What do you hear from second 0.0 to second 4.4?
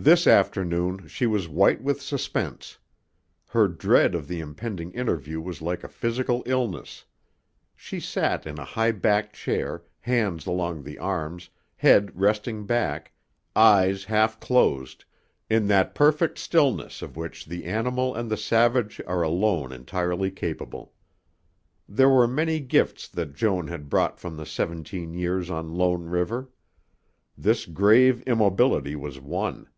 This afternoon she was white with suspense. Her dread of the